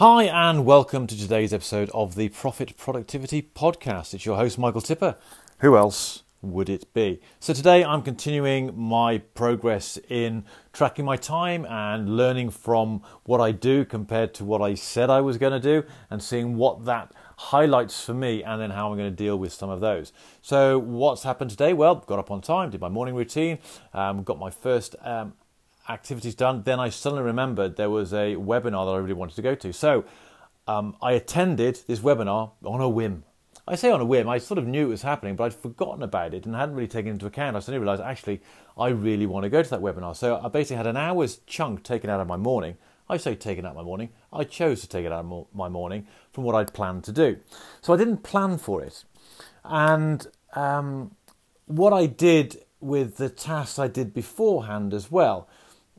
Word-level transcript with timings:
Hi, 0.00 0.26
and 0.26 0.64
welcome 0.64 1.08
to 1.08 1.18
today's 1.18 1.52
episode 1.52 1.90
of 1.92 2.14
the 2.14 2.28
Profit 2.28 2.76
Productivity 2.76 3.42
Podcast. 3.42 4.14
It's 4.14 4.24
your 4.24 4.36
host, 4.36 4.56
Michael 4.56 4.80
Tipper. 4.80 5.16
Who 5.58 5.76
else 5.76 6.22
would 6.40 6.68
it 6.68 6.94
be? 6.94 7.20
So, 7.40 7.52
today 7.52 7.84
I'm 7.84 8.02
continuing 8.02 8.78
my 8.78 9.18
progress 9.18 9.98
in 10.08 10.44
tracking 10.72 11.04
my 11.04 11.16
time 11.16 11.66
and 11.68 12.16
learning 12.16 12.50
from 12.50 13.02
what 13.24 13.40
I 13.40 13.50
do 13.50 13.84
compared 13.84 14.34
to 14.34 14.44
what 14.44 14.62
I 14.62 14.74
said 14.74 15.10
I 15.10 15.20
was 15.20 15.36
going 15.36 15.60
to 15.60 15.82
do 15.82 15.84
and 16.10 16.22
seeing 16.22 16.54
what 16.54 16.84
that 16.84 17.10
highlights 17.36 18.00
for 18.04 18.14
me 18.14 18.44
and 18.44 18.62
then 18.62 18.70
how 18.70 18.92
I'm 18.92 18.96
going 18.96 19.10
to 19.10 19.16
deal 19.16 19.36
with 19.36 19.52
some 19.52 19.68
of 19.68 19.80
those. 19.80 20.12
So, 20.42 20.78
what's 20.78 21.24
happened 21.24 21.50
today? 21.50 21.72
Well, 21.72 21.96
got 21.96 22.20
up 22.20 22.30
on 22.30 22.40
time, 22.40 22.70
did 22.70 22.80
my 22.80 22.88
morning 22.88 23.16
routine, 23.16 23.58
um, 23.92 24.22
got 24.22 24.38
my 24.38 24.50
first 24.50 24.94
um, 25.00 25.32
activities 25.88 26.34
done. 26.34 26.62
Then 26.62 26.80
I 26.80 26.88
suddenly 26.88 27.24
remembered 27.24 27.76
there 27.76 27.90
was 27.90 28.12
a 28.12 28.36
webinar 28.36 28.86
that 28.86 28.92
I 28.92 28.98
really 28.98 29.14
wanted 29.14 29.36
to 29.36 29.42
go 29.42 29.54
to. 29.54 29.72
So, 29.72 30.04
um, 30.66 30.96
I 31.00 31.12
attended 31.12 31.80
this 31.86 32.00
webinar 32.00 32.52
on 32.64 32.80
a 32.80 32.88
whim. 32.88 33.24
I 33.66 33.74
say 33.74 33.90
on 33.90 34.00
a 34.00 34.04
whim, 34.04 34.28
I 34.28 34.38
sort 34.38 34.58
of 34.58 34.66
knew 34.66 34.86
it 34.86 34.90
was 34.90 35.02
happening, 35.02 35.36
but 35.36 35.44
I'd 35.44 35.54
forgotten 35.54 36.02
about 36.02 36.32
it 36.32 36.46
and 36.46 36.54
hadn't 36.54 36.74
really 36.74 36.88
taken 36.88 37.12
into 37.12 37.26
account. 37.26 37.56
I 37.56 37.60
suddenly 37.60 37.80
realised 37.80 38.02
actually 38.02 38.40
I 38.78 38.88
really 38.88 39.26
want 39.26 39.44
to 39.44 39.50
go 39.50 39.62
to 39.62 39.70
that 39.70 39.80
webinar. 39.80 40.16
So 40.16 40.40
I 40.42 40.48
basically 40.48 40.76
had 40.76 40.86
an 40.86 40.96
hour's 40.96 41.40
chunk 41.46 41.82
taken 41.82 42.08
out 42.08 42.20
of 42.20 42.26
my 42.26 42.36
morning. 42.36 42.76
I 43.10 43.16
say 43.16 43.34
taken 43.34 43.64
out 43.64 43.70
of 43.70 43.76
my 43.76 43.82
morning. 43.82 44.10
I 44.32 44.44
chose 44.44 44.80
to 44.82 44.88
take 44.88 45.04
it 45.04 45.12
out 45.12 45.24
of 45.24 45.46
my 45.54 45.68
morning 45.68 46.06
from 46.32 46.44
what 46.44 46.54
I'd 46.54 46.72
planned 46.72 47.04
to 47.04 47.12
do. 47.12 47.38
So 47.80 47.92
I 47.92 47.96
didn't 47.96 48.18
plan 48.18 48.58
for 48.58 48.82
it. 48.82 49.04
And 49.64 50.26
um, 50.54 51.14
what 51.66 51.92
I 51.92 52.06
did 52.06 52.64
with 52.80 53.16
the 53.16 53.28
tasks 53.28 53.78
I 53.78 53.88
did 53.88 54.14
beforehand 54.14 54.94
as 54.94 55.10
well, 55.10 55.48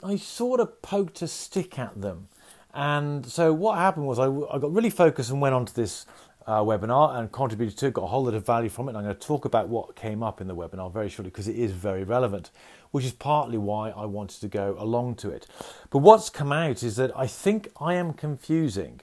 I 0.03 0.16
sort 0.17 0.59
of 0.59 0.81
poked 0.81 1.21
a 1.21 1.27
stick 1.27 1.77
at 1.80 1.99
them. 2.02 2.27
And 2.73 3.26
so 3.26 3.53
what 3.53 3.77
happened 3.77 4.05
was 4.05 4.20
I, 4.20 4.25
I 4.27 4.59
got 4.59 4.73
really 4.73 4.89
focused 4.89 5.31
and 5.31 5.41
went 5.41 5.55
on 5.55 5.66
to 5.66 5.75
this 5.75 6.05
uh, 6.45 6.61
webinar 6.61 7.16
and 7.17 7.31
contributed 7.31 7.78
to 7.78 7.88
it, 7.88 7.94
got 7.94 8.03
a 8.03 8.08
whole 8.08 8.23
lot 8.23 8.33
of 8.33 8.45
value 8.45 8.70
from 8.70 8.88
it. 8.88 8.92
And 8.92 9.00
I'm 9.00 9.03
going 9.03 9.16
to 9.16 9.27
talk 9.27 9.45
about 9.45 9.70
what 9.70 9.95
came 9.95 10.23
up 10.23 10.42
in 10.42 10.47
the 10.47 10.55
webinar 10.55 10.92
very 10.92 11.09
shortly 11.09 11.30
because 11.30 11.47
it 11.47 11.55
is 11.55 11.72
very 11.72 12.03
relevant, 12.03 12.50
which 12.92 13.05
is 13.05 13.11
partly 13.11 13.58
why 13.58 13.89
I 13.89 14.05
wanted 14.05 14.42
to 14.42 14.47
go 14.47 14.75
along 14.80 15.16
to 15.16 15.30
it. 15.30 15.47
But 15.89 16.00
what's 16.00 16.30
come 16.30 16.52
out 16.52 16.81
is 16.83 16.95
that 16.95 17.11
I 17.16 17.27
think 17.27 17.67
I 17.80 17.95
am 17.95 18.14
confusing, 18.14 19.02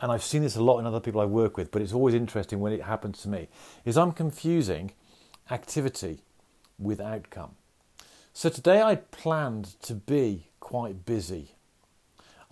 and 0.00 0.10
I've 0.10 0.24
seen 0.24 0.42
this 0.42 0.56
a 0.56 0.62
lot 0.62 0.78
in 0.78 0.86
other 0.86 1.00
people 1.00 1.20
I 1.20 1.24
work 1.24 1.56
with, 1.56 1.70
but 1.70 1.82
it's 1.82 1.92
always 1.92 2.14
interesting 2.14 2.60
when 2.60 2.72
it 2.72 2.82
happens 2.82 3.22
to 3.22 3.28
me, 3.28 3.48
is 3.84 3.96
I'm 3.96 4.12
confusing 4.12 4.92
activity 5.50 6.22
with 6.78 7.00
outcome. 7.00 7.57
So 8.38 8.48
today 8.48 8.80
I 8.80 8.94
planned 8.94 9.64
to 9.82 9.96
be 9.96 10.46
quite 10.60 11.04
busy 11.04 11.56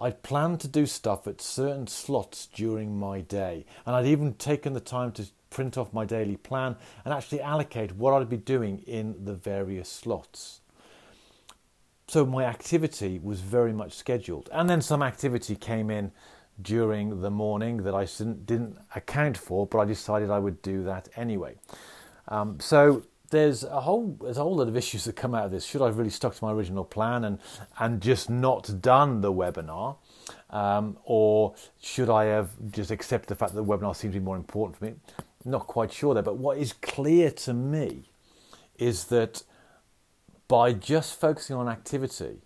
I'd 0.01 0.25
planned 0.25 0.59
to 0.62 0.69
do 0.69 0.84
stuff 0.84 1.29
at 1.29 1.41
certain 1.41 1.87
slots 1.87 2.47
during 2.47 2.98
my 2.98 3.20
day, 3.20 3.65
and 3.87 3.95
I'd 3.95 4.07
even 4.07 4.34
taken 4.34 4.73
the 4.73 4.81
time 4.81 5.12
to 5.12 5.29
print 5.48 5.79
off 5.79 5.92
my 5.92 6.05
daily 6.05 6.37
plan 6.37 6.75
and 7.05 7.14
actually 7.14 7.41
allocate 7.41 7.95
what 7.95 8.12
I'd 8.12 8.29
be 8.29 8.37
doing 8.37 8.81
in 8.81 9.25
the 9.25 9.34
various 9.34 9.89
slots. 9.89 10.61
So 12.09 12.27
my 12.27 12.45
activity 12.45 13.20
was 13.20 13.41
very 13.41 13.73
much 13.73 13.92
scheduled, 13.92 14.51
and 14.53 14.69
then 14.69 14.83
some 14.83 15.05
activity 15.05 15.55
came 15.55 15.89
in 15.89 16.11
during 16.61 17.20
the 17.20 17.31
morning 17.31 17.84
that 17.84 17.95
I 17.95 18.07
didn't 18.07 18.77
account 18.97 19.39
for, 19.39 19.69
but 19.69 19.79
I 19.79 19.84
decided 19.84 20.31
I 20.31 20.41
would 20.41 20.61
do 20.62 20.83
that 20.83 21.09
anyway. 21.14 21.55
Um, 22.27 22.59
so 22.59 23.05
there's 23.30 23.64
a 23.64 23.80
whole 23.80 24.16
there's 24.22 24.38
a 24.38 24.42
whole 24.42 24.56
lot 24.56 24.69
of 24.69 24.77
issues 24.77 25.05
that 25.05 25.16
come 25.16 25.34
out 25.34 25.44
of 25.44 25.50
this. 25.50 25.64
Should 25.64 25.82
I 25.82 25.86
have 25.86 25.98
really 25.98 26.10
stuck 26.10 26.34
to 26.34 26.44
my 26.44 26.52
original 26.52 26.84
plan 26.84 27.24
and 27.24 27.38
and 27.78 28.00
just 28.00 28.30
not 28.30 28.80
done 28.80 29.20
the 29.20 29.33
webinar, 29.33 29.96
um, 30.50 30.96
or 31.05 31.55
should 31.80 32.10
I 32.10 32.24
have 32.24 32.50
just 32.70 32.91
accepted 32.91 33.28
the 33.28 33.34
fact 33.34 33.55
that 33.55 33.62
the 33.62 33.64
webinar 33.64 33.94
seems 33.94 34.14
to 34.14 34.20
be 34.20 34.24
more 34.24 34.36
important 34.36 34.78
for 34.78 34.84
me? 34.86 34.94
I'm 35.44 35.50
Not 35.50 35.66
quite 35.66 35.92
sure 35.92 36.14
there, 36.14 36.22
but 36.22 36.36
what 36.36 36.58
is 36.58 36.72
clear 36.72 37.30
to 37.30 37.55
me 37.55 38.10
is 38.78 39.05
that 39.05 39.42
by 40.48 40.72
just 40.72 41.18
focusing 41.18 41.56
on 41.56 41.68
activity 41.68 42.39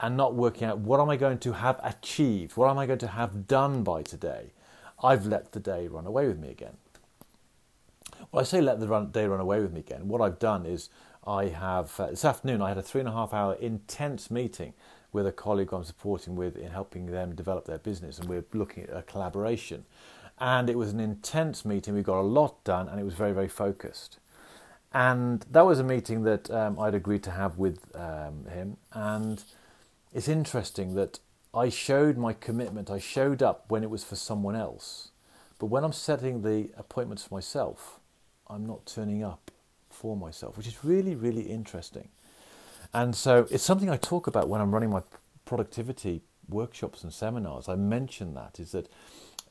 and 0.00 0.16
not 0.16 0.34
working 0.34 0.68
out 0.68 0.78
what 0.78 1.00
am 1.00 1.08
I 1.08 1.16
going 1.16 1.38
to 1.38 1.52
have 1.52 1.80
achieved, 1.82 2.56
what 2.56 2.70
am 2.70 2.78
I 2.78 2.86
going 2.86 2.98
to 3.00 3.08
have 3.08 3.46
done 3.46 3.82
by 3.82 4.02
today, 4.02 4.52
I've 5.02 5.26
let 5.26 5.52
the 5.52 5.60
day 5.60 5.88
run 5.88 6.06
away 6.06 6.26
with 6.26 6.38
me 6.38 6.48
again. 6.50 6.76
Well, 8.32 8.40
I 8.40 8.44
say 8.44 8.60
let 8.60 8.80
the 8.80 8.88
run, 8.88 9.10
day 9.10 9.26
run 9.26 9.40
away 9.40 9.60
with 9.60 9.72
me 9.72 9.80
again. 9.80 10.08
What 10.08 10.20
I've 10.20 10.38
done 10.38 10.66
is 10.66 10.90
I 11.26 11.46
have, 11.46 11.98
uh, 11.98 12.08
this 12.08 12.24
afternoon, 12.24 12.62
I 12.62 12.68
had 12.68 12.78
a 12.78 12.82
three 12.82 13.00
and 13.00 13.08
a 13.08 13.12
half 13.12 13.32
hour 13.32 13.54
intense 13.54 14.30
meeting 14.30 14.74
with 15.12 15.26
a 15.26 15.32
colleague 15.32 15.72
I'm 15.72 15.84
supporting 15.84 16.36
with 16.36 16.56
in 16.56 16.70
helping 16.70 17.06
them 17.06 17.34
develop 17.34 17.64
their 17.64 17.78
business, 17.78 18.18
and 18.18 18.28
we're 18.28 18.44
looking 18.52 18.84
at 18.84 18.96
a 18.96 19.02
collaboration. 19.02 19.84
And 20.38 20.68
it 20.68 20.76
was 20.76 20.92
an 20.92 21.00
intense 21.00 21.64
meeting. 21.64 21.94
We 21.94 22.02
got 22.02 22.20
a 22.20 22.22
lot 22.22 22.62
done, 22.64 22.88
and 22.88 23.00
it 23.00 23.04
was 23.04 23.14
very, 23.14 23.32
very 23.32 23.48
focused. 23.48 24.18
And 24.92 25.44
that 25.50 25.64
was 25.64 25.78
a 25.78 25.84
meeting 25.84 26.22
that 26.24 26.50
um, 26.50 26.78
I'd 26.78 26.94
agreed 26.94 27.22
to 27.24 27.30
have 27.30 27.58
with 27.58 27.78
um, 27.94 28.46
him. 28.52 28.76
And 28.92 29.42
it's 30.12 30.28
interesting 30.28 30.94
that 30.94 31.20
I 31.54 31.70
showed 31.70 32.18
my 32.18 32.34
commitment. 32.34 32.90
I 32.90 32.98
showed 32.98 33.42
up 33.42 33.64
when 33.68 33.82
it 33.82 33.90
was 33.90 34.04
for 34.04 34.16
someone 34.16 34.56
else. 34.56 35.08
But 35.58 35.66
when 35.66 35.84
I'm 35.84 35.92
setting 35.92 36.42
the 36.42 36.70
appointments 36.76 37.24
for 37.24 37.34
myself, 37.34 37.98
I'm 38.48 38.66
not 38.66 38.86
turning 38.86 39.22
up 39.22 39.50
for 39.90 40.16
myself, 40.16 40.56
which 40.56 40.66
is 40.66 40.84
really, 40.84 41.14
really 41.14 41.42
interesting. 41.42 42.08
And 42.92 43.14
so 43.14 43.46
it's 43.50 43.64
something 43.64 43.90
I 43.90 43.96
talk 43.96 44.26
about 44.26 44.48
when 44.48 44.60
I'm 44.60 44.72
running 44.72 44.90
my 44.90 45.02
productivity 45.44 46.22
workshops 46.48 47.02
and 47.02 47.12
seminars. 47.12 47.68
I 47.68 47.74
mention 47.74 48.34
that 48.34 48.60
is 48.60 48.72
that 48.72 48.88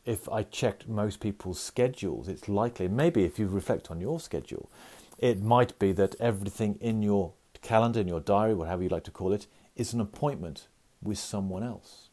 if 0.05 0.29
I 0.29 0.43
checked 0.43 0.87
most 0.87 1.19
people's 1.19 1.59
schedules, 1.59 2.27
it's 2.27 2.47
likely, 2.47 2.87
maybe 2.87 3.23
if 3.23 3.39
you 3.39 3.47
reflect 3.47 3.89
on 3.89 3.99
your 3.99 4.19
schedule, 4.19 4.69
it 5.17 5.41
might 5.41 5.77
be 5.79 5.91
that 5.93 6.15
everything 6.19 6.77
in 6.79 7.01
your 7.01 7.33
calendar, 7.61 7.99
in 7.99 8.07
your 8.07 8.19
diary, 8.19 8.53
whatever 8.53 8.83
you 8.83 8.89
like 8.89 9.03
to 9.05 9.11
call 9.11 9.33
it, 9.33 9.47
is 9.75 9.93
an 9.93 9.99
appointment 9.99 10.67
with 11.01 11.17
someone 11.17 11.63
else. 11.63 12.09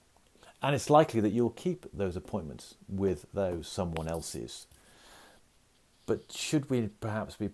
And 0.62 0.74
it's 0.74 0.90
likely 0.90 1.20
that 1.20 1.32
you'll 1.32 1.50
keep 1.50 1.86
those 1.92 2.16
appointments 2.16 2.76
with 2.88 3.26
those 3.34 3.68
someone 3.68 4.08
else's. 4.08 4.66
But 6.06 6.32
should 6.32 6.68
we 6.70 6.88
perhaps 7.00 7.36
be 7.36 7.50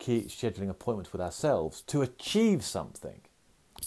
scheduling 0.00 0.68
appointments 0.68 1.12
with 1.12 1.20
ourselves 1.20 1.80
to 1.82 2.02
achieve 2.02 2.64
something? 2.64 3.20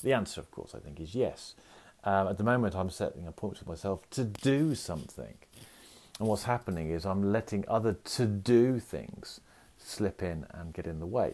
The 0.04 0.14
answer, 0.14 0.42
of 0.42 0.52
course, 0.52 0.74
I 0.76 0.80
think 0.80 1.00
is 1.00 1.16
yes. 1.16 1.56
Um, 2.04 2.28
at 2.28 2.38
the 2.38 2.44
moment, 2.44 2.76
I'm 2.76 2.90
setting 2.90 3.28
appointments 3.28 3.62
with 3.62 3.70
myself 3.70 4.10
to 4.12 4.24
do 4.24 4.76
something. 4.76 5.34
And 6.20 6.28
what's 6.28 6.44
happening 6.44 6.90
is 6.90 7.06
I'm 7.06 7.32
letting 7.32 7.66
other 7.68 7.94
to 7.94 8.26
do 8.26 8.80
things 8.80 9.42
slip 9.78 10.24
in 10.24 10.46
and 10.52 10.74
get 10.74 10.88
in 10.88 11.00
the 11.00 11.06
way. 11.06 11.34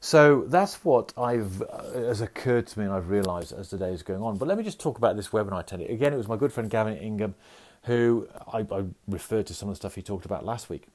So 0.00 0.44
that's 0.46 0.84
what 0.84 1.12
I've 1.16 1.62
uh, 1.62 1.92
has 1.94 2.20
occurred 2.20 2.66
to 2.68 2.78
me, 2.78 2.84
and 2.84 2.94
I've 2.94 3.08
realised 3.08 3.52
as 3.52 3.70
the 3.70 3.78
day 3.78 3.92
is 3.92 4.02
going 4.02 4.22
on. 4.22 4.36
But 4.36 4.46
let 4.48 4.58
me 4.58 4.64
just 4.64 4.78
talk 4.78 4.98
about 4.98 5.16
this 5.16 5.28
webinar 5.28 5.54
I 5.54 5.60
attended. 5.60 5.90
Again, 5.90 6.12
it 6.12 6.16
was 6.16 6.28
my 6.28 6.36
good 6.36 6.52
friend 6.52 6.68
Gavin 6.68 6.96
Ingham, 6.96 7.34
who 7.84 8.28
I, 8.52 8.60
I 8.60 8.84
referred 9.08 9.46
to 9.48 9.54
some 9.54 9.68
of 9.68 9.74
the 9.74 9.76
stuff 9.76 9.94
he 9.94 10.02
talked 10.02 10.24
about 10.24 10.44
last 10.44 10.68
week. 10.68 10.86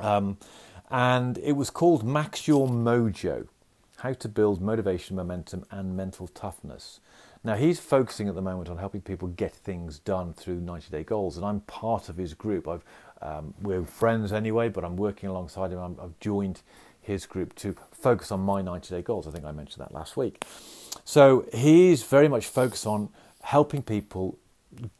Um, 0.00 0.38
and 0.90 1.38
it 1.38 1.52
was 1.52 1.70
called 1.70 2.04
Max 2.04 2.46
Your 2.46 2.68
Mojo 2.68 3.48
How 3.98 4.12
to 4.12 4.28
Build 4.28 4.60
Motivation, 4.60 5.16
Momentum, 5.16 5.64
and 5.70 5.96
Mental 5.96 6.28
Toughness. 6.28 7.00
Now, 7.42 7.56
he's 7.56 7.78
focusing 7.78 8.28
at 8.28 8.34
the 8.34 8.42
moment 8.42 8.70
on 8.70 8.78
helping 8.78 9.02
people 9.02 9.28
get 9.28 9.52
things 9.52 9.98
done 9.98 10.32
through 10.32 10.60
90 10.60 10.90
day 10.90 11.04
goals, 11.04 11.36
and 11.36 11.44
I'm 11.44 11.60
part 11.60 12.08
of 12.08 12.16
his 12.16 12.32
group. 12.32 12.66
I've, 12.66 12.84
um, 13.20 13.52
we're 13.60 13.84
friends 13.84 14.32
anyway, 14.32 14.70
but 14.70 14.82
I'm 14.82 14.96
working 14.96 15.28
alongside 15.28 15.70
him. 15.70 15.78
i 15.78 16.02
have 16.02 16.18
joined 16.20 16.62
his 17.02 17.26
group 17.26 17.54
to 17.56 17.76
focus 17.92 18.32
on 18.32 18.40
my 18.40 18.62
90 18.62 18.94
day 18.94 19.02
goals. 19.02 19.28
I 19.28 19.30
think 19.30 19.44
I 19.44 19.52
mentioned 19.52 19.84
that 19.84 19.92
last 19.92 20.16
week. 20.16 20.42
So 21.04 21.46
he's 21.52 22.02
very 22.02 22.28
much 22.28 22.46
focused 22.46 22.86
on 22.86 23.10
helping 23.42 23.82
people 23.82 24.38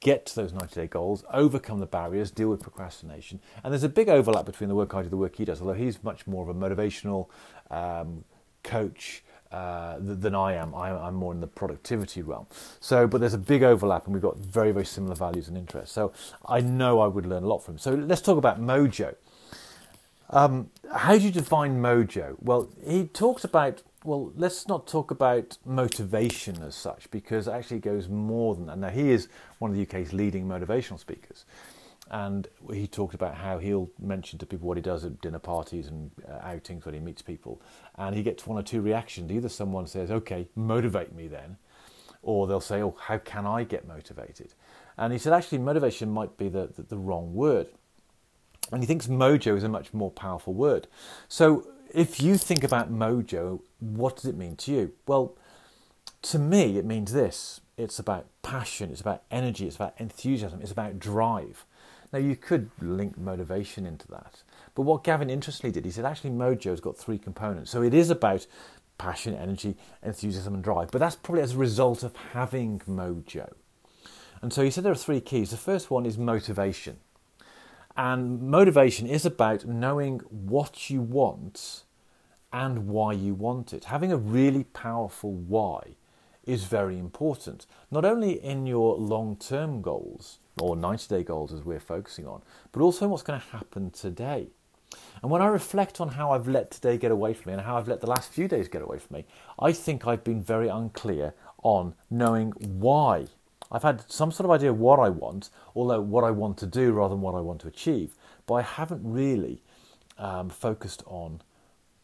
get 0.00 0.26
to 0.26 0.36
those 0.36 0.52
90 0.52 0.74
day 0.74 0.86
goals, 0.86 1.24
overcome 1.32 1.80
the 1.80 1.86
barriers, 1.86 2.30
deal 2.30 2.48
with 2.48 2.60
procrastination. 2.60 3.40
And 3.62 3.72
there's 3.72 3.84
a 3.84 3.88
big 3.88 4.08
overlap 4.08 4.46
between 4.46 4.68
the 4.68 4.74
work 4.74 4.94
I 4.94 4.98
do 4.98 5.04
and 5.04 5.10
the 5.12 5.16
work 5.16 5.36
he 5.36 5.44
does, 5.44 5.60
although 5.60 5.74
he's 5.74 6.02
much 6.02 6.26
more 6.26 6.48
of 6.48 6.54
a 6.54 6.58
motivational 6.58 7.28
um, 7.70 8.24
coach. 8.62 9.22
Uh, 9.52 9.98
than 10.00 10.34
I 10.34 10.54
am. 10.54 10.74
I, 10.74 11.06
am 11.06 11.14
more 11.14 11.32
in 11.32 11.38
the 11.38 11.46
productivity 11.46 12.22
realm. 12.22 12.48
So, 12.80 13.06
but 13.06 13.20
there's 13.20 13.34
a 13.34 13.38
big 13.38 13.62
overlap, 13.62 14.04
and 14.06 14.12
we've 14.12 14.20
got 14.20 14.36
very, 14.36 14.72
very 14.72 14.84
similar 14.84 15.14
values 15.14 15.46
and 15.46 15.56
interests. 15.56 15.94
So, 15.94 16.12
I 16.44 16.60
know 16.60 16.98
I 16.98 17.06
would 17.06 17.24
learn 17.24 17.44
a 17.44 17.46
lot 17.46 17.58
from 17.58 17.74
him. 17.74 17.78
So, 17.78 17.94
let's 17.94 18.20
talk 18.20 18.36
about 18.36 18.60
Mojo. 18.60 19.14
Um, 20.30 20.70
how 20.92 21.16
do 21.16 21.20
you 21.20 21.30
define 21.30 21.80
Mojo? 21.80 22.34
Well, 22.40 22.68
he 22.84 23.04
talks 23.04 23.44
about 23.44 23.82
well, 24.04 24.32
let's 24.36 24.68
not 24.68 24.86
talk 24.86 25.10
about 25.10 25.56
motivation 25.64 26.62
as 26.62 26.74
such 26.74 27.10
because 27.10 27.48
actually 27.48 27.78
it 27.78 27.84
goes 27.84 28.06
more 28.06 28.54
than 28.54 28.66
that. 28.66 28.78
Now, 28.78 28.90
he 28.90 29.10
is 29.10 29.28
one 29.58 29.70
of 29.70 29.76
the 29.76 29.82
UK's 29.82 30.12
leading 30.12 30.46
motivational 30.46 31.00
speakers. 31.00 31.46
And 32.10 32.46
he 32.70 32.86
talked 32.86 33.14
about 33.14 33.34
how 33.34 33.56
he'll 33.56 33.90
mention 33.98 34.38
to 34.40 34.46
people 34.46 34.68
what 34.68 34.76
he 34.76 34.82
does 34.82 35.06
at 35.06 35.22
dinner 35.22 35.38
parties 35.38 35.86
and 35.86 36.10
uh, 36.28 36.34
outings 36.42 36.84
when 36.84 36.94
he 36.94 37.00
meets 37.00 37.22
people. 37.22 37.62
And 37.96 38.14
he 38.14 38.22
gets 38.22 38.46
one 38.46 38.58
or 38.58 38.62
two 38.62 38.82
reactions. 38.82 39.32
Either 39.32 39.48
someone 39.48 39.86
says, 39.86 40.10
okay, 40.10 40.46
motivate 40.54 41.14
me 41.14 41.26
then, 41.26 41.56
or 42.22 42.46
they'll 42.46 42.60
say, 42.60 42.82
oh, 42.82 42.94
how 43.00 43.16
can 43.16 43.46
I 43.46 43.64
get 43.64 43.88
motivated? 43.88 44.52
And 44.98 45.14
he 45.14 45.18
said 45.18 45.32
actually 45.32 45.58
motivation 45.58 46.10
might 46.10 46.36
be 46.36 46.50
the, 46.50 46.68
the, 46.76 46.82
the 46.82 46.98
wrong 46.98 47.32
word. 47.32 47.68
And 48.70 48.82
he 48.82 48.86
thinks 48.86 49.06
mojo 49.06 49.56
is 49.56 49.64
a 49.64 49.68
much 49.68 49.94
more 49.94 50.10
powerful 50.10 50.52
word. 50.52 50.88
So 51.28 51.66
if 51.94 52.20
you 52.20 52.36
think 52.36 52.64
about 52.64 52.92
mojo, 52.92 53.60
what 53.78 54.16
does 54.16 54.26
it 54.26 54.36
mean 54.36 54.56
to 54.56 54.72
you? 54.72 54.92
Well, 55.06 55.36
to 56.22 56.38
me, 56.38 56.76
it 56.76 56.84
means 56.84 57.12
this 57.12 57.60
it's 57.76 57.98
about 57.98 58.26
passion, 58.42 58.90
it's 58.90 59.00
about 59.00 59.22
energy, 59.30 59.66
it's 59.66 59.76
about 59.76 59.94
enthusiasm, 59.98 60.60
it's 60.60 60.72
about 60.72 60.98
drive. 60.98 61.64
Now, 62.12 62.20
you 62.20 62.36
could 62.36 62.70
link 62.80 63.18
motivation 63.18 63.86
into 63.86 64.06
that. 64.08 64.42
But 64.76 64.82
what 64.82 65.02
Gavin 65.02 65.30
interestingly 65.30 65.72
did, 65.72 65.84
he 65.84 65.90
said 65.90 66.04
actually 66.04 66.30
mojo's 66.30 66.80
got 66.80 66.96
three 66.96 67.18
components. 67.18 67.70
So 67.70 67.82
it 67.82 67.92
is 67.92 68.10
about 68.10 68.46
passion, 68.98 69.34
energy, 69.34 69.76
enthusiasm, 70.02 70.54
and 70.54 70.62
drive. 70.62 70.92
But 70.92 70.98
that's 70.98 71.16
probably 71.16 71.42
as 71.42 71.54
a 71.54 71.58
result 71.58 72.04
of 72.04 72.14
having 72.32 72.80
mojo. 72.88 73.52
And 74.42 74.52
so 74.52 74.62
he 74.62 74.70
said 74.70 74.84
there 74.84 74.92
are 74.92 74.96
three 74.96 75.20
keys. 75.20 75.50
The 75.50 75.56
first 75.56 75.90
one 75.90 76.06
is 76.06 76.18
motivation. 76.18 76.98
And 77.96 78.42
motivation 78.42 79.06
is 79.06 79.24
about 79.24 79.66
knowing 79.66 80.20
what 80.28 80.90
you 80.90 81.00
want 81.00 81.84
and 82.52 82.88
why 82.88 83.12
you 83.12 83.34
want 83.34 83.72
it. 83.72 83.84
Having 83.84 84.12
a 84.12 84.16
really 84.16 84.64
powerful 84.64 85.32
why 85.32 85.96
is 86.44 86.64
very 86.64 86.98
important, 86.98 87.66
not 87.90 88.04
only 88.04 88.32
in 88.32 88.66
your 88.66 88.96
long 88.96 89.36
term 89.36 89.80
goals 89.80 90.38
or 90.60 90.76
90 90.76 91.08
day 91.08 91.22
goals 91.22 91.52
as 91.52 91.64
we're 91.64 91.80
focusing 91.80 92.26
on, 92.26 92.42
but 92.72 92.80
also 92.80 93.08
what's 93.08 93.22
going 93.22 93.40
to 93.40 93.46
happen 93.46 93.90
today. 93.90 94.48
And 95.22 95.30
when 95.30 95.42
I 95.42 95.46
reflect 95.46 96.00
on 96.00 96.10
how 96.10 96.32
I've 96.32 96.46
let 96.46 96.70
today 96.70 96.98
get 96.98 97.10
away 97.10 97.34
from 97.34 97.50
me 97.50 97.54
and 97.54 97.62
how 97.62 97.76
I've 97.76 97.88
let 97.88 98.00
the 98.00 98.10
last 98.10 98.32
few 98.32 98.46
days 98.46 98.68
get 98.68 98.82
away 98.82 98.98
from 98.98 99.16
me, 99.16 99.24
I 99.58 99.72
think 99.72 100.06
I've 100.06 100.22
been 100.22 100.42
very 100.42 100.68
unclear 100.68 101.34
on 101.62 101.94
knowing 102.10 102.50
why 102.52 103.28
I've 103.74 103.82
had 103.82 104.08
some 104.08 104.30
sort 104.30 104.44
of 104.44 104.52
idea 104.52 104.70
of 104.70 104.78
what 104.78 105.00
I 105.00 105.08
want, 105.08 105.50
although 105.74 106.00
what 106.00 106.22
I 106.22 106.30
want 106.30 106.56
to 106.58 106.66
do 106.66 106.92
rather 106.92 107.14
than 107.14 107.22
what 107.22 107.34
I 107.34 107.40
want 107.40 107.60
to 107.62 107.66
achieve, 107.66 108.14
but 108.46 108.54
I 108.54 108.62
haven't 108.62 109.00
really 109.02 109.62
um, 110.16 110.48
focused 110.48 111.02
on 111.06 111.40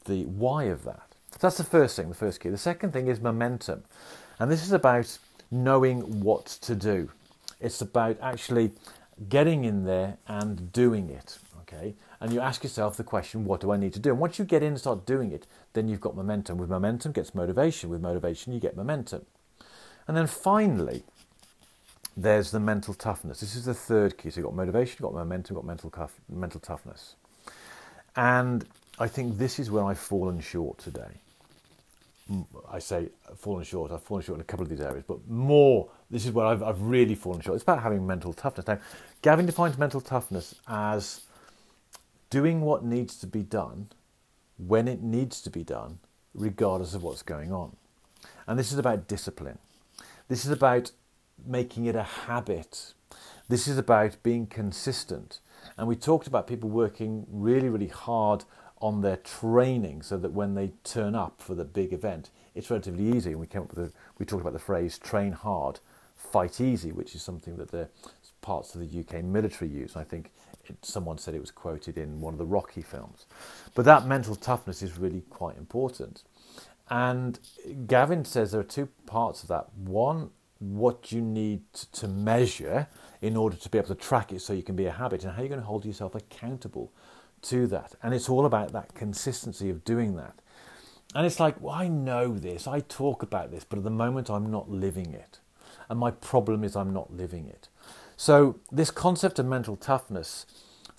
the 0.05 0.25
why 0.25 0.65
of 0.65 0.83
that. 0.83 1.15
So 1.31 1.39
that's 1.41 1.59
the 1.59 1.65
first 1.65 1.95
thing, 1.95 2.09
the 2.09 2.15
first 2.17 2.41
key. 2.41 2.49
The 2.49 2.59
second 2.59 2.93
thing 2.93 3.07
is 3.07 3.21
momentum. 3.21 3.85
And 4.41 4.51
this 4.51 4.65
is 4.65 4.73
about 4.73 5.17
knowing 5.53 6.21
what 6.21 6.47
to 6.63 6.75
do. 6.75 7.09
It's 7.61 7.81
about 7.81 8.17
actually 8.21 8.73
getting 9.29 9.65
in 9.65 9.85
there 9.85 10.17
and 10.27 10.73
doing 10.73 11.09
it. 11.09 11.39
Okay? 11.61 11.95
And 12.21 12.33
you 12.33 12.41
ask 12.41 12.65
yourself 12.65 12.97
the 12.97 13.05
question, 13.05 13.45
what 13.45 13.61
do 13.61 13.71
I 13.71 13.77
need 13.77 13.93
to 13.93 14.01
do? 14.01 14.11
And 14.11 14.19
once 14.19 14.41
you 14.41 14.45
get 14.45 14.65
in 14.65 14.71
and 14.71 14.79
start 14.81 15.07
doing 15.07 15.31
it, 15.31 15.47
then 15.75 15.87
you've 15.87 16.01
got 16.01 16.17
momentum. 16.17 16.59
With 16.59 16.69
momentum 16.69 17.13
gets 17.13 17.33
motivation. 17.33 17.91
With 17.91 18.01
motivation, 18.01 18.53
you 18.53 18.59
get 18.59 18.77
momentum. 18.77 19.25
And 20.09 20.17
then 20.17 20.27
finally, 20.27 21.05
there's 22.23 22.51
the 22.51 22.61
mental 22.61 22.93
toughness. 22.95 23.41
This 23.41 23.57
is 23.57 23.65
the 23.65 23.75
third 23.75 24.19
key. 24.19 24.31
So 24.31 24.41
you've 24.41 24.47
got 24.47 24.55
motivation, 24.55 24.97
you've 24.99 25.11
got 25.11 25.15
momentum, 25.15 25.55
you've 25.55 25.63
got 25.63 25.67
mental, 25.67 25.91
cuff, 25.91 26.13
mental 26.29 26.61
toughness. 26.61 27.15
And 28.17 28.67
I 28.99 29.09
think 29.09 29.39
this 29.39 29.59
is 29.59 29.71
where 29.71 29.85
I've 29.85 29.99
fallen 29.99 30.41
short 30.41 30.79
today. 30.79 31.11
I 32.71 32.79
say 32.79 33.09
fallen 33.37 33.65
short, 33.65 33.91
I've 33.91 34.03
fallen 34.03 34.23
short 34.23 34.37
in 34.37 34.41
a 34.43 34.45
couple 34.45 34.65
of 34.65 34.71
these 34.71 34.81
areas, 34.81 35.03
but 35.07 35.27
more, 35.29 35.89
this 36.11 36.27
is 36.27 36.33
where 36.33 36.47
I've, 36.47 36.63
I've 36.63 36.81
really 36.81 37.15
fallen 37.15 37.41
short. 37.41 37.57
It's 37.57 37.63
about 37.63 37.83
having 37.83 38.07
mental 38.07 38.33
toughness. 38.33 38.67
Now, 38.69 38.79
Gavin 39.23 39.47
defines 39.47 39.79
mental 39.79 40.01
toughness 40.01 40.55
as 40.69 41.23
doing 42.29 42.61
what 42.61 42.85
needs 42.85 43.17
to 43.19 43.27
be 43.27 43.43
done 43.43 43.89
when 44.59 44.87
it 44.87 45.03
needs 45.03 45.41
to 45.41 45.51
be 45.51 45.65
done, 45.65 45.99
regardless 46.35 46.95
of 46.95 47.03
what's 47.03 47.23
going 47.23 47.51
on. 47.53 47.77
And 48.47 48.59
this 48.59 48.71
is 48.71 48.79
about 48.79 49.09
discipline. 49.09 49.59
This 50.29 50.45
is 50.45 50.53
about 50.53 50.93
making 51.47 51.87
it 51.87 51.97
a 51.97 52.03
habit. 52.03 52.95
This 53.49 53.67
is 53.67 53.79
about 53.79 54.23
being 54.23 54.47
consistent. 54.47 55.41
And 55.77 55.89
we 55.89 55.97
talked 55.97 56.27
about 56.27 56.47
people 56.47 56.71
working 56.71 57.27
really, 57.29 57.69
really 57.69 57.89
hard 57.89 58.45
on 58.81 59.03
their 59.03 59.17
training 59.17 60.03
so 60.03 60.17
that 60.19 60.33
when 60.33 60.55
they 60.55 60.73
turn 60.85 61.15
up 61.15 61.43
for 61.43 61.55
the 61.55 61.65
big 61.65 61.93
event, 61.93 62.31
it's 62.55 62.71
relatively 62.71 63.17
easy. 63.17 63.31
And 63.31 63.41
we 63.41 63.47
came 63.47 63.63
up 63.63 63.75
with 63.75 63.93
we 64.19 64.27
talked 64.27 64.41
about 64.41 64.53
the 64.53 64.59
phrase 64.59 64.99
train 64.99 65.33
hard, 65.33 65.81
fight 66.17 66.61
easy, 66.61 66.93
which 66.93 67.15
is 67.15 67.23
something 67.23 67.57
that 67.57 67.71
the 67.71 67.89
parts 68.41 68.75
of 68.75 68.81
the 68.81 69.01
UK 69.01 69.23
military 69.23 69.71
use. 69.71 69.97
I 69.97 70.05
think 70.05 70.31
it, 70.65 70.77
someone 70.85 71.19
said 71.19 71.35
it 71.35 71.41
was 71.41 71.51
quoted 71.51 71.99
in 71.99 72.21
one 72.21 72.33
of 72.35 72.39
the 72.39 72.47
Rocky 72.47 72.83
films. 72.83 73.27
But 73.75 73.85
that 73.85 74.07
mental 74.07 74.37
toughness 74.37 74.83
is 74.83 74.99
really 74.99 75.23
quite 75.29 75.57
important. 75.57 76.23
And 76.89 77.39
Gavin 77.87 78.25
says 78.25 78.51
there 78.51 78.61
are 78.61 78.65
two 78.65 78.89
parts 79.07 79.43
of 79.43 79.49
that. 79.49 79.73
One 79.75 80.31
what 80.61 81.11
you 81.11 81.23
need 81.23 81.73
to 81.73 82.07
measure 82.07 82.87
in 83.23 83.37
order 83.37 83.57
to 83.57 83.69
be 83.69 83.79
able 83.79 83.89
to 83.89 83.95
track 83.95 84.33
it 84.33 84.41
so 84.41 84.53
you 84.53 84.63
can 84.63 84.77
be 84.77 84.87
a 84.87 84.93
habit 84.93 85.25
and 85.25 85.33
how 85.33 85.41
you're 85.41 85.49
going 85.49 85.61
to 85.61 85.67
hold 85.67 85.85
yourself 85.85 86.15
accountable 86.15 86.93
to 87.43 87.67
that. 87.67 87.95
And 88.03 88.15
it's 88.15 88.29
all 88.29 88.47
about 88.47 88.73
that 88.73 88.95
consistency 88.95 89.71
of 89.71 89.85
doing 89.85 90.17
that. 90.17 90.35
And 91.15 91.27
it's 91.27 91.41
like, 91.41 91.61
well, 91.61 91.75
I 91.75 91.89
know 91.89 92.37
this, 92.37 92.67
I 92.67 92.81
talk 92.81 93.23
about 93.23 93.51
this, 93.51 93.65
but 93.65 93.79
at 93.79 93.85
the 93.85 93.91
moment 93.91 94.31
I'm 94.31 94.51
not 94.51 94.71
living 94.71 95.13
it. 95.13 95.41
And 95.89 95.99
my 95.99 96.11
problem 96.11 96.63
is 96.63 96.77
I'm 96.77 96.93
not 96.93 97.13
living 97.13 97.49
it. 97.49 97.69
So, 98.17 98.61
this 98.71 98.91
concept 98.91 99.39
of 99.39 99.47
mental 99.47 99.77
toughness, 99.77 100.45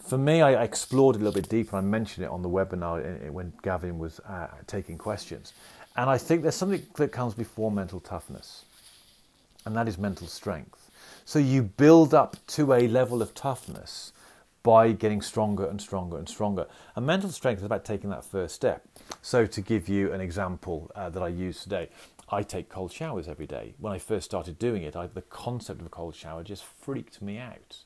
for 0.03 0.17
me, 0.17 0.41
I 0.41 0.63
explored 0.63 1.15
a 1.15 1.19
little 1.19 1.33
bit 1.33 1.47
deeper. 1.47 1.77
I 1.77 1.81
mentioned 1.81 2.25
it 2.25 2.31
on 2.31 2.41
the 2.41 2.49
webinar 2.49 3.29
when 3.29 3.53
Gavin 3.61 3.99
was 3.99 4.19
uh, 4.21 4.47
taking 4.65 4.97
questions. 4.97 5.53
And 5.95 6.09
I 6.09 6.17
think 6.17 6.41
there's 6.41 6.55
something 6.55 6.83
that 6.95 7.11
comes 7.11 7.35
before 7.35 7.71
mental 7.71 7.99
toughness 7.99 8.65
and 9.65 9.75
that 9.75 9.87
is 9.87 9.97
mental 9.97 10.27
strength. 10.27 10.91
So 11.25 11.39
you 11.39 11.61
build 11.63 12.13
up 12.13 12.37
to 12.47 12.73
a 12.73 12.87
level 12.87 13.21
of 13.21 13.33
toughness 13.33 14.11
by 14.63 14.91
getting 14.91 15.21
stronger 15.21 15.65
and 15.65 15.81
stronger 15.81 16.17
and 16.17 16.27
stronger. 16.29 16.67
And 16.95 17.05
mental 17.05 17.29
strength 17.29 17.59
is 17.59 17.65
about 17.65 17.85
taking 17.85 18.09
that 18.11 18.23
first 18.23 18.55
step. 18.55 18.85
So, 19.21 19.45
to 19.45 19.61
give 19.61 19.89
you 19.89 20.13
an 20.13 20.21
example 20.21 20.91
uh, 20.95 21.09
that 21.09 21.23
I 21.23 21.27
use 21.29 21.63
today, 21.63 21.89
I 22.29 22.43
take 22.43 22.69
cold 22.69 22.91
showers 22.91 23.27
every 23.27 23.47
day. 23.47 23.73
When 23.79 23.91
I 23.91 23.97
first 23.97 24.25
started 24.25 24.57
doing 24.57 24.83
it, 24.83 24.95
I, 24.95 25.07
the 25.07 25.21
concept 25.21 25.81
of 25.81 25.87
a 25.87 25.89
cold 25.89 26.15
shower 26.15 26.43
just 26.43 26.63
freaked 26.63 27.21
me 27.21 27.37
out. 27.37 27.77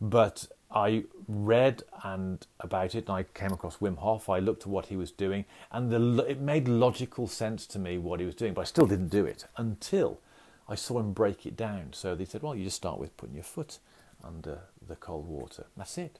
But 0.00 0.46
I 0.70 1.04
read 1.26 1.82
and 2.04 2.46
about 2.60 2.94
it, 2.94 3.08
and 3.08 3.16
I 3.16 3.24
came 3.24 3.52
across 3.52 3.78
Wim 3.78 3.98
Hof. 3.98 4.28
I 4.28 4.38
looked 4.38 4.62
at 4.62 4.68
what 4.68 4.86
he 4.86 4.96
was 4.96 5.10
doing, 5.10 5.44
and 5.72 5.90
the, 5.90 6.24
it 6.28 6.40
made 6.40 6.68
logical 6.68 7.26
sense 7.26 7.66
to 7.68 7.78
me 7.78 7.98
what 7.98 8.20
he 8.20 8.26
was 8.26 8.34
doing. 8.34 8.54
But 8.54 8.62
I 8.62 8.64
still 8.64 8.86
didn't 8.86 9.08
do 9.08 9.26
it 9.26 9.44
until 9.56 10.20
I 10.68 10.74
saw 10.74 10.98
him 10.98 11.12
break 11.12 11.46
it 11.46 11.56
down. 11.56 11.92
So 11.92 12.14
they 12.14 12.24
said, 12.24 12.42
well, 12.42 12.54
you 12.54 12.64
just 12.64 12.76
start 12.76 12.98
with 12.98 13.16
putting 13.16 13.34
your 13.34 13.44
foot 13.44 13.78
under 14.22 14.60
the 14.86 14.96
cold 14.96 15.26
water. 15.26 15.66
That's 15.76 15.96
it. 15.98 16.18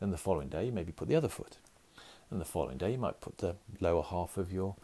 Then 0.00 0.10
the 0.10 0.18
following 0.18 0.48
day, 0.48 0.66
you 0.66 0.72
maybe 0.72 0.92
put 0.92 1.08
the 1.08 1.16
other 1.16 1.28
foot. 1.28 1.58
And 2.30 2.40
the 2.40 2.44
following 2.44 2.78
day, 2.78 2.92
you 2.92 2.98
might 2.98 3.20
put 3.20 3.38
the 3.38 3.54
lower 3.80 4.02
half 4.02 4.36
of 4.36 4.52
your 4.52 4.74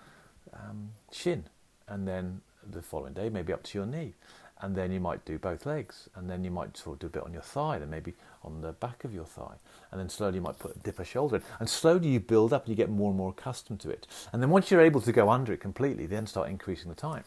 um, 0.54 0.90
shin. 1.10 1.44
And 1.88 2.06
then 2.06 2.42
the 2.68 2.82
following 2.82 3.14
day, 3.14 3.28
maybe 3.28 3.52
up 3.52 3.64
to 3.64 3.78
your 3.78 3.86
knee. 3.86 4.14
And 4.62 4.76
then 4.76 4.92
you 4.92 5.00
might 5.00 5.24
do 5.24 5.38
both 5.38 5.66
legs. 5.66 6.08
And 6.14 6.30
then 6.30 6.44
you 6.44 6.50
might 6.50 6.76
sort 6.76 6.96
of 6.96 7.00
do 7.00 7.06
a 7.06 7.10
bit 7.10 7.22
on 7.24 7.32
your 7.32 7.42
thigh, 7.42 7.78
then 7.78 7.90
maybe 7.90 8.14
on 8.44 8.60
the 8.60 8.72
back 8.72 9.04
of 9.04 9.12
your 9.12 9.24
thigh. 9.24 9.56
And 9.90 9.98
then 9.98 10.08
slowly 10.08 10.36
you 10.36 10.42
might 10.42 10.58
put 10.58 10.82
dip 10.82 11.00
a 11.00 11.04
shoulder 11.04 11.36
in. 11.36 11.42
And 11.58 11.68
slowly 11.68 12.08
you 12.08 12.20
build 12.20 12.52
up 12.52 12.66
and 12.66 12.70
you 12.70 12.76
get 12.76 12.90
more 12.90 13.08
and 13.08 13.16
more 13.16 13.30
accustomed 13.30 13.80
to 13.80 13.90
it. 13.90 14.06
And 14.32 14.40
then 14.40 14.50
once 14.50 14.70
you're 14.70 14.80
able 14.80 15.00
to 15.00 15.12
go 15.12 15.30
under 15.30 15.52
it 15.52 15.60
completely, 15.60 16.06
then 16.06 16.26
start 16.26 16.50
increasing 16.50 16.90
the 16.90 16.94
time. 16.94 17.24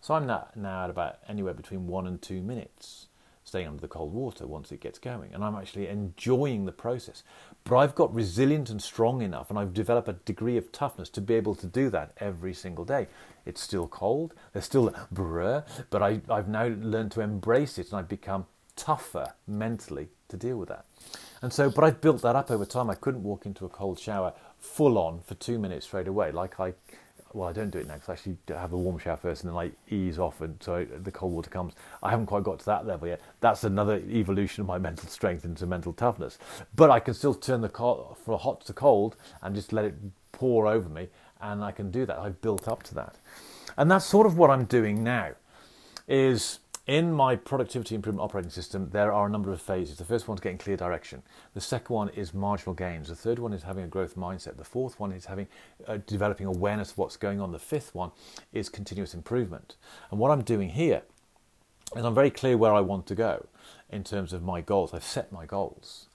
So 0.00 0.14
I'm 0.14 0.26
now, 0.26 0.48
at 0.84 0.90
about 0.90 1.18
anywhere 1.28 1.54
between 1.54 1.86
one 1.86 2.06
and 2.06 2.20
two 2.20 2.42
minutes 2.42 3.06
staying 3.44 3.66
under 3.66 3.80
the 3.80 3.88
cold 3.88 4.12
water 4.12 4.46
once 4.46 4.70
it 4.70 4.80
gets 4.80 4.98
going. 4.98 5.34
And 5.34 5.42
I'm 5.42 5.56
actually 5.56 5.88
enjoying 5.88 6.66
the 6.66 6.72
process. 6.72 7.24
But 7.64 7.78
I've 7.78 7.94
got 7.94 8.14
resilient 8.14 8.70
and 8.70 8.80
strong 8.80 9.22
enough, 9.22 9.50
and 9.50 9.58
I've 9.58 9.74
developed 9.74 10.08
a 10.08 10.12
degree 10.12 10.56
of 10.56 10.70
toughness 10.70 11.08
to 11.10 11.20
be 11.20 11.34
able 11.34 11.54
to 11.56 11.66
do 11.66 11.90
that 11.90 12.12
every 12.18 12.54
single 12.54 12.84
day. 12.84 13.08
It's 13.44 13.60
still 13.60 13.88
cold, 13.88 14.34
there's 14.52 14.66
still 14.66 14.90
bruh, 15.12 15.66
but 15.90 16.02
I, 16.02 16.20
I've 16.28 16.48
now 16.48 16.66
learned 16.66 17.10
to 17.12 17.22
embrace 17.22 17.78
it 17.78 17.90
and 17.90 17.98
I've 17.98 18.08
become 18.08 18.46
tougher 18.76 19.34
mentally 19.46 20.08
to 20.28 20.36
deal 20.36 20.56
with 20.56 20.68
that. 20.68 20.84
And 21.42 21.52
so, 21.52 21.70
but 21.70 21.84
I've 21.84 22.00
built 22.00 22.22
that 22.22 22.36
up 22.36 22.50
over 22.50 22.64
time. 22.64 22.88
I 22.88 22.94
couldn't 22.94 23.22
walk 23.22 23.46
into 23.46 23.64
a 23.64 23.68
cold 23.68 23.98
shower 23.98 24.32
full 24.58 24.96
on 24.96 25.20
for 25.20 25.34
two 25.34 25.58
minutes 25.58 25.86
straight 25.86 26.06
away, 26.06 26.30
like 26.30 26.60
I 26.60 26.74
well, 27.32 27.48
I 27.48 27.52
don't 27.52 27.70
do 27.70 27.78
it 27.78 27.86
now 27.86 27.94
because 27.94 28.08
I 28.08 28.12
actually 28.14 28.36
have 28.48 28.72
a 28.72 28.76
warm 28.76 28.98
shower 28.98 29.16
first 29.16 29.44
and 29.44 29.52
then 29.52 29.58
I 29.58 29.70
ease 29.94 30.18
off 30.18 30.40
and 30.40 30.60
so 30.60 30.84
the 30.84 31.12
cold 31.12 31.32
water 31.32 31.50
comes. 31.50 31.74
I 32.02 32.10
haven't 32.10 32.26
quite 32.26 32.42
got 32.42 32.58
to 32.60 32.66
that 32.66 32.86
level 32.86 33.08
yet. 33.08 33.20
That's 33.40 33.64
another 33.64 34.02
evolution 34.08 34.62
of 34.62 34.66
my 34.66 34.78
mental 34.88 35.08
strength 35.08 35.44
into 35.44 35.66
mental 35.66 35.92
toughness. 35.92 36.38
But 36.74 36.90
I 36.90 37.00
can 37.00 37.14
still 37.14 37.34
turn 37.34 37.60
the 37.60 37.68
cold, 37.68 38.16
from 38.24 38.38
hot 38.38 38.64
to 38.66 38.72
cold 38.72 39.16
and 39.42 39.54
just 39.54 39.72
let 39.72 39.84
it 39.84 39.94
pour 40.32 40.66
over 40.66 40.88
me 40.88 41.08
and 41.40 41.62
I 41.62 41.72
can 41.72 41.90
do 41.90 42.04
that. 42.06 42.18
I've 42.18 42.40
built 42.40 42.66
up 42.68 42.82
to 42.84 42.94
that. 42.96 43.16
And 43.76 43.90
that's 43.90 44.04
sort 44.04 44.26
of 44.26 44.36
what 44.36 44.50
I'm 44.50 44.64
doing 44.64 45.04
now 45.04 45.30
is 46.08 46.58
in 46.90 47.12
my 47.12 47.36
productivity 47.36 47.94
improvement 47.94 48.24
operating 48.24 48.50
system, 48.50 48.90
there 48.90 49.12
are 49.12 49.28
a 49.28 49.30
number 49.30 49.52
of 49.52 49.62
phases. 49.62 49.96
The 49.96 50.04
first 50.04 50.26
one 50.26 50.36
is 50.36 50.40
getting 50.40 50.58
clear 50.58 50.76
direction. 50.76 51.22
The 51.54 51.60
second 51.60 51.94
one 51.94 52.08
is 52.08 52.34
marginal 52.34 52.74
gains. 52.74 53.08
The 53.08 53.14
third 53.14 53.38
one 53.38 53.52
is 53.52 53.62
having 53.62 53.84
a 53.84 53.86
growth 53.86 54.16
mindset. 54.16 54.56
The 54.56 54.64
fourth 54.64 54.98
one 54.98 55.12
is 55.12 55.26
having 55.26 55.46
uh, 55.86 55.98
developing 56.04 56.46
awareness 56.46 56.90
of 56.90 56.98
what's 56.98 57.16
going 57.16 57.40
on. 57.40 57.52
The 57.52 57.60
fifth 57.60 57.94
one 57.94 58.10
is 58.52 58.68
continuous 58.68 59.14
improvement. 59.14 59.76
And 60.10 60.18
what 60.18 60.32
I'm 60.32 60.42
doing 60.42 60.70
here 60.70 61.02
is 61.96 62.04
I'm 62.04 62.14
very 62.14 62.30
clear 62.30 62.56
where 62.56 62.72
I 62.72 62.80
want 62.80 63.06
to 63.06 63.14
go. 63.14 63.46
in 63.90 64.04
terms 64.04 64.32
of 64.32 64.42
my 64.42 64.60
goals. 64.60 64.94
I've 64.94 65.04
set 65.04 65.32
my 65.32 65.46
goals. 65.46 66.06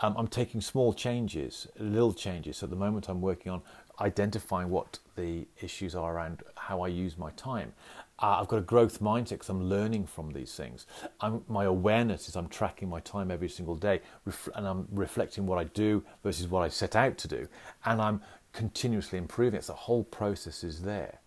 Um, 0.00 0.14
I'm 0.16 0.28
taking 0.28 0.60
small 0.60 0.92
changes, 0.92 1.66
little 1.78 2.12
changes. 2.12 2.58
So 2.58 2.66
at 2.66 2.70
the 2.70 2.76
moment, 2.76 3.08
I'm 3.08 3.20
working 3.20 3.52
on 3.52 3.62
identifying 4.00 4.70
what 4.70 4.98
the 5.16 5.46
issues 5.60 5.94
are 5.94 6.14
around 6.14 6.42
how 6.56 6.80
I 6.80 6.88
use 6.88 7.18
my 7.18 7.30
time. 7.32 7.74
Uh, 8.22 8.38
I've 8.40 8.48
got 8.48 8.58
a 8.58 8.62
growth 8.62 9.00
mindset 9.00 9.30
because 9.30 9.48
I'm 9.48 9.68
learning 9.68 10.06
from 10.06 10.32
these 10.32 10.54
things. 10.54 10.86
I'm, 11.20 11.42
my 11.48 11.64
awareness 11.64 12.28
is 12.28 12.36
I'm 12.36 12.48
tracking 12.48 12.88
my 12.88 13.00
time 13.00 13.30
every 13.30 13.48
single 13.48 13.76
day 13.76 14.00
ref- 14.26 14.48
and 14.54 14.66
I'm 14.66 14.88
reflecting 14.92 15.46
what 15.46 15.58
I 15.58 15.64
do 15.64 16.04
versus 16.22 16.46
what 16.46 16.62
I 16.62 16.68
set 16.68 16.94
out 16.94 17.16
to 17.18 17.28
do. 17.28 17.48
And 17.84 18.00
I'm 18.00 18.20
continuously 18.52 19.18
improving. 19.18 19.58
It's 19.58 19.68
the 19.68 19.74
whole 19.74 20.04
process 20.04 20.62
is 20.64 20.82
there. 20.82 21.20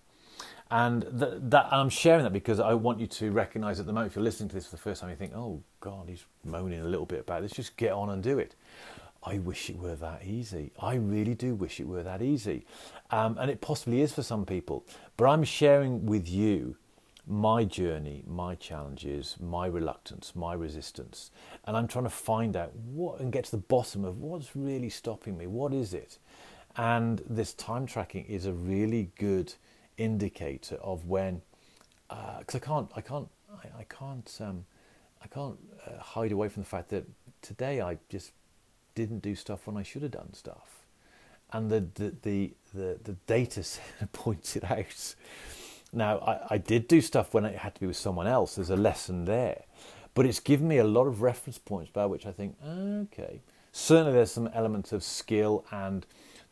And 0.69 1.01
th- 1.19 1.33
that 1.38 1.67
I'm 1.71 1.89
sharing 1.89 2.23
that 2.23 2.33
because 2.33 2.59
I 2.59 2.73
want 2.73 3.00
you 3.00 3.07
to 3.07 3.31
recognize 3.31 3.79
at 3.79 3.85
the 3.85 3.93
moment, 3.93 4.12
if 4.12 4.15
you're 4.15 4.23
listening 4.23 4.50
to 4.50 4.55
this 4.55 4.65
for 4.65 4.71
the 4.71 4.81
first 4.81 5.01
time, 5.01 5.09
you 5.09 5.15
think, 5.15 5.33
oh, 5.35 5.62
God, 5.79 6.09
he's 6.09 6.25
moaning 6.43 6.81
a 6.81 6.85
little 6.85 7.05
bit 7.05 7.21
about 7.21 7.41
this. 7.41 7.51
Just 7.51 7.77
get 7.77 7.91
on 7.91 8.09
and 8.09 8.21
do 8.23 8.39
it. 8.39 8.55
I 9.25 9.38
wish 9.38 9.69
it 9.69 9.77
were 9.77 9.95
that 9.95 10.25
easy. 10.25 10.71
I 10.79 10.95
really 10.95 11.33
do 11.33 11.55
wish 11.55 11.79
it 11.79 11.88
were 11.88 12.03
that 12.03 12.21
easy. 12.21 12.65
Um, 13.12 13.38
and 13.39 13.50
it 13.50 13.62
possibly 13.62 14.01
is 14.01 14.13
for 14.13 14.23
some 14.23 14.45
people. 14.45 14.85
But 15.15 15.25
I'm 15.25 15.43
sharing 15.43 16.05
with 16.05 16.27
you 16.27 16.75
my 17.25 17.63
journey, 17.63 18.24
my 18.27 18.56
challenges, 18.56 19.38
my 19.39 19.65
reluctance, 19.65 20.36
my 20.36 20.53
resistance. 20.53 21.32
And 21.65 21.77
I'm 21.77 21.88
trying 21.88 22.03
to 22.03 22.10
find 22.10 22.56
out 22.56 22.75
what 22.75 23.20
and 23.20 23.32
get 23.32 23.46
to 23.46 23.51
the 23.51 23.58
bottom 23.58 24.03
of 24.03 24.20
what's 24.20 24.56
really 24.56 24.89
stopping 24.89 25.38
me. 25.38 25.48
What 25.48 25.74
is 25.74 25.94
it? 25.94 26.18
And 26.75 27.22
this 27.30 27.53
time 27.53 27.86
tracking 27.86 28.25
is 28.25 28.46
a 28.46 28.53
really 28.53 29.12
good 29.18 29.53
indicator 29.98 30.75
of 30.75 31.06
when, 31.06 31.42
because 32.10 32.56
uh, 32.56 32.58
I 32.58 32.60
can't, 32.60 32.92
I 32.96 33.01
can't, 33.01 33.27
I, 33.51 33.80
I 33.80 33.84
can't, 33.84 34.38
um, 34.42 34.65
I 35.24 35.27
can't 35.27 35.58
uh, 35.88 36.00
hide 36.00 36.32
away 36.32 36.50
from 36.50 36.63
the 36.63 36.70
fact 36.70 36.89
that 36.89 37.06
today 37.42 37.80
I 37.80 38.00
just 38.10 38.32
didn't 38.96 39.20
do 39.20 39.36
stuff 39.36 39.65
when 39.65 39.77
I 39.77 39.84
should 39.84 40.01
have 40.01 40.12
done 40.12 40.34
stuff, 40.34 40.86
and 41.51 41.70
the 41.70 41.86
the 41.96 42.13
the 42.24 42.53
the, 42.74 43.00
the 43.03 43.13
data 43.27 43.63
points 44.13 44.56
it 44.56 44.70
out 44.70 45.15
now, 45.93 46.19
I, 46.19 46.55
I 46.55 46.57
did 46.57 46.88
do 46.88 47.01
stuff 47.01 47.33
when 47.33 47.45
it 47.45 47.57
had 47.57 47.75
to 47.75 47.81
be 47.81 47.88
with 47.88 47.97
someone 47.97 48.27
else. 48.27 48.55
There's 48.55 48.69
a 48.69 48.75
lesson 48.75 49.25
there. 49.25 49.63
But 50.13 50.25
it's 50.25 50.39
given 50.39 50.67
me 50.67 50.77
a 50.77 50.83
lot 50.83 51.07
of 51.07 51.21
reference 51.21 51.57
points 51.57 51.91
by 51.91 52.05
which 52.05 52.25
I 52.25 52.31
think, 52.31 52.55
okay, 52.65 53.41
certainly 53.71 54.13
there's 54.13 54.31
some 54.31 54.50
elements 54.53 54.91
of 54.91 55.03
skill 55.03 55.65
and 55.71 56.05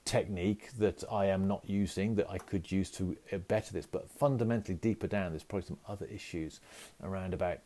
technique 0.06 0.70
that 0.80 1.04
I 1.12 1.28
am 1.28 1.48
not 1.48 1.62
using 1.68 2.16
that 2.16 2.30
I 2.30 2.40
could 2.40 2.72
use 2.72 2.90
to 2.92 3.18
uh, 3.32 3.38
better 3.38 3.74
this. 3.74 3.86
But 3.86 4.10
fundamentally, 4.10 4.76
deeper 4.76 5.08
down, 5.08 5.32
there's 5.32 5.44
probably 5.44 5.68
some 5.68 5.78
other 5.88 6.08
issues 6.08 6.60
around 7.04 7.34
about 7.34 7.60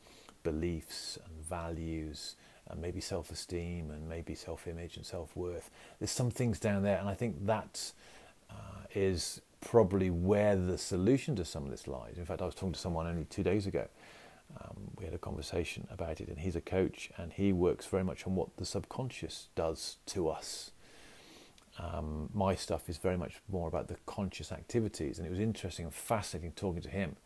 beliefs 0.44 1.18
and 1.26 1.46
values 1.46 2.36
and 2.68 2.82
maybe 2.82 3.00
self 3.00 3.32
esteem 3.32 3.92
and 3.92 4.08
maybe 4.10 4.36
self 4.36 4.68
image 4.68 4.98
and 4.98 5.06
self 5.06 5.36
worth. 5.36 5.70
There's 6.00 6.12
some 6.12 6.32
things 6.32 6.60
down 6.60 6.84
there, 6.84 6.98
and 6.98 7.08
I 7.08 7.14
think 7.14 7.46
that 7.46 7.92
uh, 8.50 8.86
is 8.94 9.42
probably 9.66 10.12
where 10.12 10.56
the 10.56 10.78
solution 10.78 11.36
to 11.36 11.44
some 11.44 11.66
of 11.66 11.72
this 11.72 11.88
lies. 11.88 12.18
In 12.18 12.26
fact, 12.26 12.42
I 12.42 12.46
was 12.46 12.54
talking 12.54 12.74
to 12.74 12.80
someone 12.80 13.08
only 13.08 13.26
two 13.26 13.44
days 13.44 13.66
ago. 13.66 13.88
Um, 14.62 14.92
we 14.96 15.06
had 15.06 15.14
a 15.14 15.18
conversation 15.18 15.88
about 15.92 16.22
it, 16.22 16.30
and 16.30 16.40
he's 16.40 16.56
a 16.56 16.62
coach, 16.62 17.10
and 17.18 17.34
he 17.34 17.52
works 17.52 17.88
very 17.88 18.04
much 18.04 18.28
on 18.28 18.36
what 18.36 18.56
the 18.58 18.66
subconscious 18.66 19.48
does 19.56 19.98
to 20.06 20.30
us. 20.30 20.72
Um, 21.80 22.30
my 22.32 22.54
stuff 22.56 22.88
is 22.90 22.98
very 22.98 23.18
much 23.18 23.42
more 23.50 23.68
about 23.68 23.88
the 23.88 23.98
conscious 24.06 24.52
activities, 24.52 25.18
and 25.18 25.26
it 25.26 25.32
was 25.32 25.40
interesting 25.40 25.86
and 25.86 25.94
fascinating 25.94 26.52
talking 26.52 26.84
to 26.84 26.90
him 26.90 27.18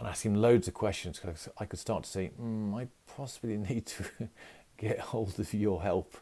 and 0.00 0.08
asking 0.08 0.34
him 0.34 0.40
loads 0.42 0.66
of 0.66 0.74
questions 0.74 1.20
because 1.20 1.48
I 1.56 1.66
could 1.66 1.78
start 1.78 2.02
to 2.02 2.10
say, 2.10 2.32
mm, 2.38 2.76
I 2.76 2.88
possibly 3.06 3.56
need 3.70 3.86
to 3.86 4.04
get 4.76 4.98
hold 4.98 5.38
of 5.38 5.54
your 5.54 5.82
help 5.82 6.16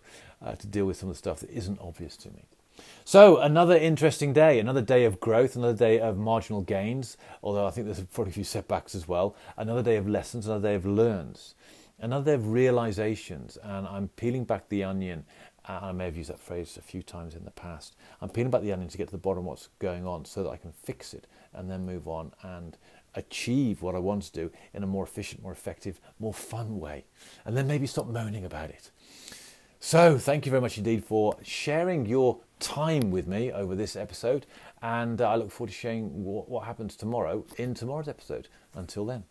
uh, 0.45 0.57
to 0.57 0.67
deal 0.67 0.85
with 0.85 0.99
some 0.99 1.09
of 1.09 1.15
the 1.15 1.19
stuff 1.19 1.41
that 1.41 1.51
isn't 1.51 1.81
obvious 1.81 2.19
to 2.19 2.31
me. 2.31 2.45
So, 3.05 3.39
another 3.39 3.77
interesting 3.77 4.33
day, 4.33 4.59
another 4.59 4.83
day 4.83 5.05
of 5.05 5.19
growth, 5.19 5.57
another 5.57 5.77
day 5.77 5.99
of 5.99 6.19
marginal 6.19 6.61
gains, 6.61 7.17
although 7.43 7.67
I 7.67 7.71
think 7.71 7.87
there's 7.87 8.01
probably 8.01 8.33
a 8.33 8.35
few 8.35 8.45
setbacks 8.45 8.95
as 8.95 9.09
well, 9.09 9.35
another 9.57 9.83
day 9.83 9.97
of 9.97 10.07
lessons, 10.07 10.47
another 10.47 10.69
day 10.69 10.75
of 10.75 10.85
learns, 10.85 11.55
another 11.99 12.25
day 12.27 12.35
of 12.35 12.53
realizations, 12.53 13.57
and 13.63 13.87
I'm 13.87 14.09
peeling 14.09 14.45
back 14.45 14.69
the 14.69 14.85
onion. 14.85 15.25
I 15.65 15.93
may 15.93 16.07
have 16.07 16.17
used 16.17 16.31
that 16.31 16.41
phrase 16.41 16.77
a 16.79 16.83
few 16.83 17.03
times 17.03 17.35
in 17.35 17.45
the 17.45 17.51
past. 17.51 17.97
I'm 18.21 18.31
peeling 18.31 18.51
back 18.51 18.63
the 18.63 18.73
onion 18.73 18.89
to 18.89 18.99
get 18.99 19.09
to 19.09 19.13
the 19.13 19.19
bottom 19.19 19.41
of 19.41 19.45
what's 19.47 19.69
going 19.79 20.07
on 20.07 20.25
so 20.25 20.43
that 20.43 20.49
I 20.49 20.57
can 20.57 20.73
fix 20.73 21.13
it 21.13 21.27
and 21.53 21.71
then 21.71 21.85
move 21.85 22.09
on 22.09 22.33
and 22.43 22.77
achieve 23.15 23.83
what 23.83 23.95
I 23.95 23.99
want 23.99 24.23
to 24.25 24.33
do 24.33 24.51
in 24.73 24.83
a 24.83 24.87
more 24.87 25.05
efficient, 25.05 25.43
more 25.43 25.53
effective, 25.53 26.01
more 26.19 26.33
fun 26.33 26.79
way. 26.79 27.05
And 27.45 27.57
then 27.57 27.67
maybe 27.67 27.87
stop 27.87 28.07
moaning 28.07 28.45
about 28.45 28.71
it. 28.71 28.91
So, 29.81 30.19
thank 30.19 30.45
you 30.45 30.51
very 30.51 30.61
much 30.61 30.77
indeed 30.77 31.05
for 31.05 31.37
sharing 31.43 32.05
your 32.05 32.41
time 32.59 33.13
with 33.13 33.29
me 33.29 33.53
over 33.53 33.77
this 33.77 33.95
episode, 33.95 34.45
and 34.83 35.21
uh, 35.21 35.31
I 35.31 35.37
look 35.37 35.53
forward 35.53 35.71
to 35.71 35.77
sharing 35.77 36.25
what, 36.25 36.49
what 36.49 36.65
happens 36.65 36.97
tomorrow 36.97 37.47
in 37.59 37.75
tomorrow's 37.75 38.09
episode. 38.09 38.49
Until 38.75 39.07
then. 39.07 39.23